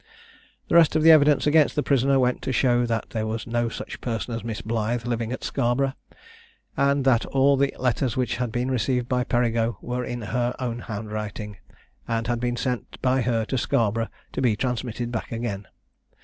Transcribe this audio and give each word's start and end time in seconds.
The 0.67 0.73
rest 0.73 0.95
of 0.95 1.03
the 1.03 1.11
evidence 1.11 1.45
against 1.45 1.75
the 1.75 1.83
prisoner 1.83 2.17
went 2.17 2.41
to 2.41 2.51
show 2.51 2.87
that 2.87 3.11
there 3.11 3.27
was 3.27 3.45
no 3.45 3.69
such 3.69 4.01
person 4.01 4.33
as 4.33 4.43
Miss 4.43 4.59
Blythe 4.59 5.05
living 5.05 5.31
at 5.31 5.43
Scarborough, 5.43 5.93
and 6.75 7.05
that 7.05 7.23
all 7.27 7.55
the 7.55 7.71
letters 7.77 8.17
which 8.17 8.37
had 8.37 8.51
been 8.51 8.71
received 8.71 9.07
by 9.07 9.23
Perigo 9.23 9.77
were 9.79 10.03
in 10.03 10.23
her 10.23 10.55
own 10.57 10.79
handwriting, 10.79 11.57
and 12.07 12.25
had 12.25 12.39
been 12.39 12.55
sent 12.57 12.99
by 13.03 13.21
her 13.21 13.45
to 13.45 13.59
Scarborough 13.59 14.09
to 14.31 14.41
be 14.41 14.55
transmitted 14.55 15.11
back 15.11 15.31
again. 15.31 15.67